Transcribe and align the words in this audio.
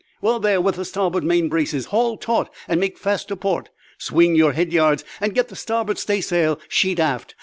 Well 0.19 0.39
there 0.39 0.59
with 0.59 0.77
the 0.77 0.83
starboard 0.83 1.23
main 1.23 1.47
braces; 1.47 1.85
haul 1.85 2.17
taut 2.17 2.51
and 2.67 2.79
make 2.79 2.97
fast 2.97 3.27
to 3.27 3.35
port; 3.35 3.69
swing 3.99 4.33
your 4.33 4.53
head 4.53 4.73
yards; 4.73 5.03
and 5.21 5.35
get 5.35 5.49
the 5.49 5.55
starboard 5.55 5.99
staysail 5.99 6.59
sheet 6.67 6.99
aft. 6.99 7.35